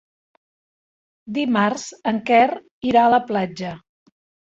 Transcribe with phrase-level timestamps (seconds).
[1.35, 2.47] Dimarts en Quer
[2.93, 3.75] irà a la platja.